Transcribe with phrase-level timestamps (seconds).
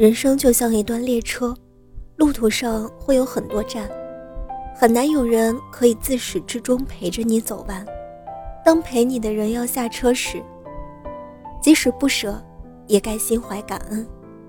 [0.00, 1.54] 人生就像一段列车，
[2.16, 3.86] 路途上会有很多站，
[4.74, 7.84] 很难有人可以自始至终陪着你走完。
[8.64, 10.42] 当陪你的人要下车时，
[11.60, 12.42] 即使不舍，
[12.86, 14.06] 也该心怀感恩，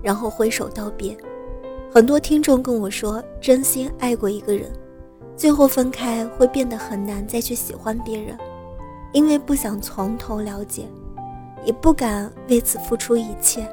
[0.00, 1.16] 然后挥手道别。
[1.92, 4.70] 很多听众跟我说，真心爱过一个人，
[5.36, 8.38] 最后分开会变得很难再去喜欢别人，
[9.12, 10.86] 因为不想从头了解，
[11.64, 13.68] 也不敢为此付出一切。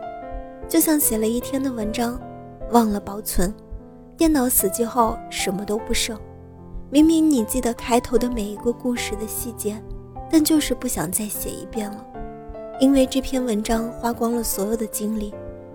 [0.70, 2.18] 就像写了一天的文章，
[2.70, 3.52] 忘了保存，
[4.16, 6.16] 电脑死机后什么都不剩。
[6.92, 9.82] 明明你记得开头的每一个故事的细节，
[10.30, 12.06] 但就是不想再写一遍了，
[12.80, 15.34] 因为这篇文章花光了所有的精力，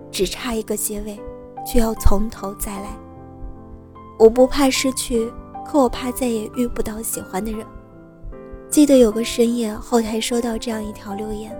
[0.09, 1.19] 只差一个结尾，
[1.65, 2.87] 就要从头再来。
[4.17, 5.29] 我不怕失去，
[5.67, 7.65] 可我怕再也遇不到喜欢的人。
[8.69, 11.53] 记得有个深夜，后台收到这样一条留言：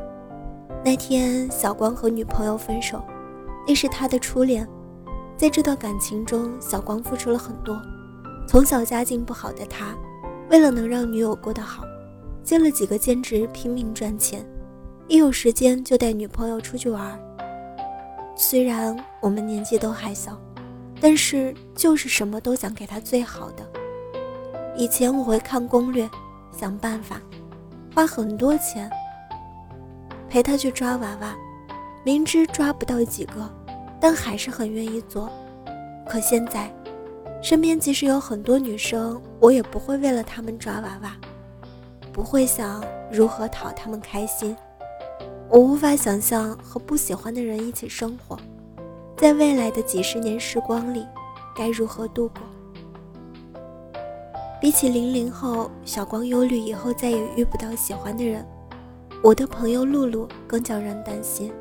[0.85, 3.01] 那天小光和女朋友分手。
[3.67, 4.67] 那是他的初恋，
[5.35, 7.81] 在这段感情中，小光付出了很多。
[8.47, 9.95] 从小家境不好的他，
[10.49, 11.83] 为了能让女友过得好，
[12.43, 14.45] 接了几个兼职，拼命赚钱，
[15.07, 17.19] 一有时间就带女朋友出去玩。
[18.35, 20.39] 虽然我们年纪都还小，
[21.01, 23.67] 但是就是什么都想给他最好的。
[24.77, 26.07] 以前我会看攻略，
[26.51, 27.19] 想办法，
[27.95, 28.89] 花很多钱
[30.29, 31.35] 陪他去抓娃娃。
[32.05, 33.49] 明知抓不到几个，
[33.99, 35.27] 但还是很愿意做。
[36.07, 36.71] 可现在，
[37.41, 41.17] 身边即使有很多女生，我也不会为了她们抓娃娃，
[42.13, 44.55] 不会想如何讨她们开心。
[45.49, 48.37] 我无法想象和不喜欢的人一起生活，
[49.17, 51.03] 在未来的几十年时光里，
[51.55, 52.43] 该如何度过？
[54.61, 58.45] 比起零零后，小光忧虑以后再也遇不到喜欢的人，
[59.23, 61.51] 我的朋友露露更叫人担心。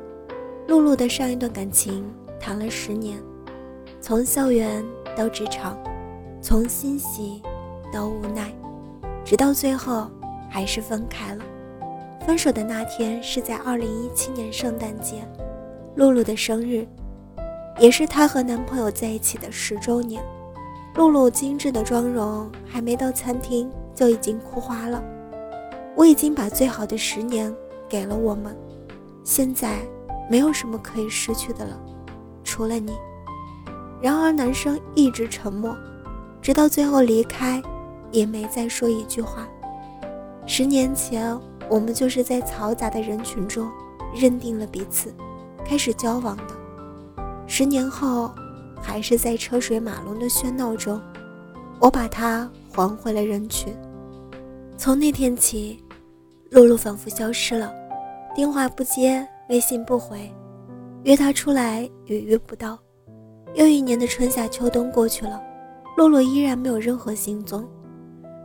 [0.67, 2.03] 露露的上一段感情
[2.39, 3.21] 谈了十年，
[4.01, 4.83] 从校园
[5.15, 5.77] 到职场，
[6.41, 7.41] 从欣喜
[7.93, 8.51] 到无奈，
[9.23, 10.09] 直到最后
[10.49, 11.43] 还是分开了。
[12.25, 15.23] 分手的那天是在二零一七年圣诞节，
[15.95, 16.87] 露露的生日，
[17.79, 20.23] 也是她和男朋友在一起的十周年。
[20.95, 25.03] 露露精致的妆容还没到餐厅就已经哭花了。
[25.95, 27.53] 我已经把最好的十年
[27.87, 28.57] 给了我们，
[29.23, 29.77] 现在。
[30.29, 31.79] 没有什么可以失去的了，
[32.43, 32.93] 除了你。
[34.01, 35.75] 然而，男生一直沉默，
[36.41, 37.61] 直到最后离开，
[38.11, 39.47] 也没再说一句话。
[40.45, 41.37] 十年前，
[41.69, 43.67] 我们就是在嘈杂的人群中
[44.13, 45.13] 认定了彼此，
[45.65, 46.55] 开始交往的。
[47.47, 48.31] 十年后，
[48.81, 51.01] 还是在车水马龙的喧闹中，
[51.79, 53.73] 我把他还回了人群。
[54.77, 55.81] 从那天起，
[56.51, 57.73] 露露仿佛消失了，
[58.35, 59.27] 电话不接。
[59.49, 60.31] 微信不回，
[61.03, 62.77] 约他出来也约不到。
[63.53, 65.41] 又一年的春夏秋冬过去了，
[65.95, 67.67] 露露依然没有任何行踪。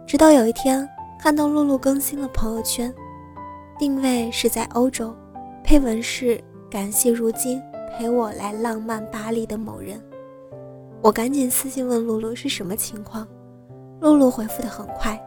[0.06, 0.88] 直到有一天，
[1.18, 2.94] 看到露露更新了朋友圈，
[3.78, 5.14] 定位是在欧洲，
[5.64, 6.40] 配文是
[6.70, 10.00] “感谢如今陪我来浪漫巴黎的某人”。
[11.02, 13.26] 我赶紧私信问露露是什么情况，
[14.00, 15.18] 露露回复的很快：“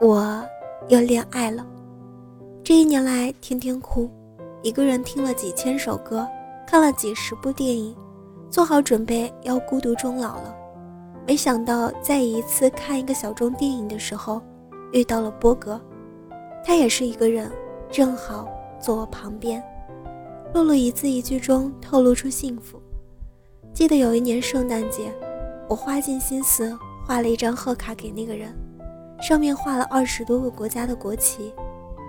[0.00, 0.42] 我
[0.88, 1.66] 又恋爱了，
[2.62, 4.08] 这一年来天天哭。”
[4.64, 6.26] 一个人听了几千首歌，
[6.66, 7.94] 看了几十部电影，
[8.48, 10.56] 做好准备要孤独终老了。
[11.26, 14.40] 没想到在一次看一个小众电影的时候，
[14.90, 15.78] 遇到了波哥，
[16.64, 17.52] 他也是一个人，
[17.90, 18.48] 正好
[18.80, 19.62] 坐我旁边。
[20.54, 22.80] 露露一字一句中透露出幸福。
[23.74, 25.12] 记得有一年圣诞节，
[25.68, 26.74] 我花尽心思
[27.06, 28.50] 画了一张贺卡给那个人，
[29.20, 31.52] 上面画了二十多个国家的国旗。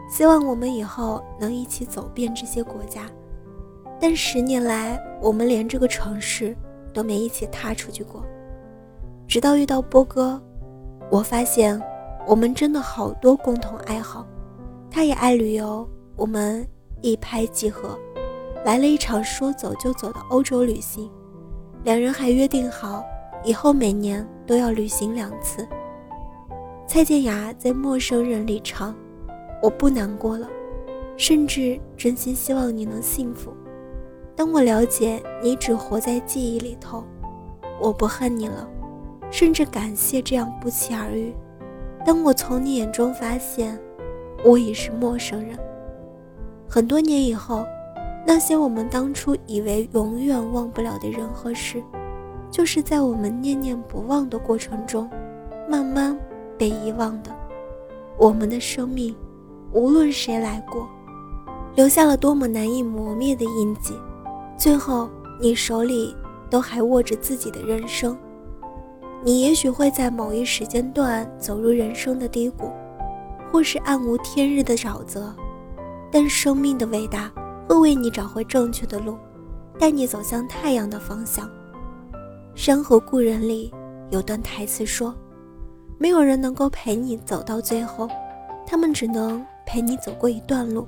[0.07, 3.09] 希望我们以后能一起走遍这些国家，
[3.99, 6.55] 但十年来，我们连这个城市
[6.93, 8.23] 都没一起踏出去过。
[9.27, 10.39] 直到遇到波哥，
[11.09, 11.81] 我发现
[12.27, 14.25] 我们真的好多共同爱好。
[14.91, 16.65] 他也爱旅游，我们
[17.01, 17.97] 一拍即合，
[18.63, 21.09] 来了一场说走就走的欧洲旅行。
[21.83, 23.03] 两人还约定好，
[23.43, 25.67] 以后每年都要旅行两次。
[26.87, 28.95] 蔡健雅在《陌生人》里唱。
[29.61, 30.47] 我不难过了，
[31.17, 33.51] 甚至真心希望你能幸福。
[34.35, 37.03] 当我了解你只活在记忆里头，
[37.79, 38.67] 我不恨你了，
[39.31, 41.33] 甚至感谢这样不期而遇。
[42.05, 43.79] 当我从你眼中发现，
[44.43, 45.57] 我已是陌生人。
[46.67, 47.65] 很多年以后，
[48.27, 51.81] 那些我们当初以为永远忘不了的人和事，
[52.51, 55.09] 就是在我们念念不忘的过程中，
[55.69, 56.17] 慢慢
[56.57, 57.31] 被遗忘的。
[58.17, 59.15] 我们的生命，
[59.75, 60.87] 无论谁来过，
[61.75, 63.93] 留下了多么难以磨灭的印记。
[64.57, 66.15] 最后，你手里
[66.49, 68.17] 都还握着自己的人生。
[69.21, 72.71] 你也许会在某一时间段走入人生的低谷，
[73.51, 75.35] 或是暗无天日的沼泽，
[76.09, 77.29] 但生命的伟大
[77.67, 79.17] 会为你找回正确的路，
[79.77, 81.45] 带你走向太阳的方向。
[82.55, 83.73] 《山河故人》里
[84.09, 85.13] 有段台词说
[85.99, 88.07] ：“没有人能够陪你走到最后，
[88.65, 90.85] 他们只能陪你走过一段路。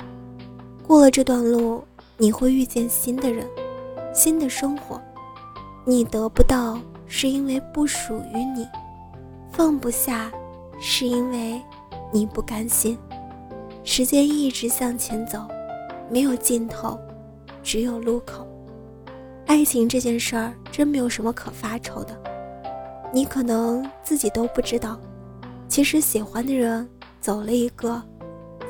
[0.85, 1.83] 过了这段路，
[2.18, 3.47] 你会遇见新的人，
[4.13, 5.01] 新的生活，
[5.85, 6.79] 你得不到。”
[7.09, 8.68] 是因为不属于你，
[9.50, 10.29] 放不下，
[10.77, 11.62] 是因为
[12.12, 12.97] 你不甘心。
[13.85, 15.39] 时间一直向前走，
[16.09, 17.00] 没有尽头，
[17.63, 18.45] 只有路口。
[19.45, 22.13] 爱情这件事儿真没有什么可发愁的，
[23.13, 25.00] 你可能自己都不知道，
[25.69, 26.85] 其实喜欢的人
[27.21, 28.03] 走了一个，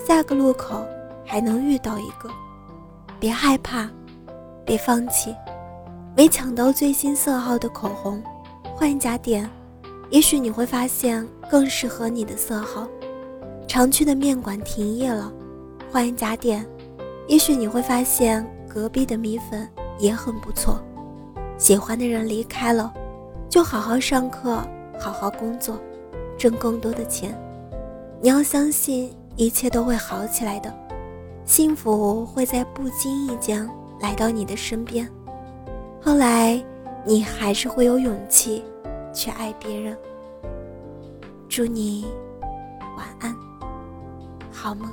[0.08, 0.88] 下个路口
[1.26, 2.30] 还能遇到一个。
[3.20, 3.90] 别害怕，
[4.64, 5.36] 别放弃。
[6.16, 8.24] 没抢到最新色号的口红，
[8.74, 9.50] 换一家店，
[10.10, 12.88] 也许你会发现更适合你的色号。
[13.68, 15.30] 常去的面馆停业了，
[15.92, 16.66] 换一家店，
[17.28, 19.68] 也许你会发现隔壁的米粉
[20.00, 20.82] 也很不错。
[21.58, 22.94] 喜欢的人离开了，
[23.50, 24.58] 就好好上课，
[24.98, 25.78] 好好工作，
[26.38, 27.38] 挣更多的钱。
[28.22, 30.74] 你要相信一切都会好起来的，
[31.46, 33.70] 幸福会在不经意间
[34.00, 35.08] 来到你的身边。
[36.02, 36.62] 后来，
[37.06, 38.64] 你还是会有勇气
[39.14, 39.96] 去爱别人。
[41.48, 42.08] 祝你
[42.98, 43.36] 晚安，
[44.52, 44.92] 好梦。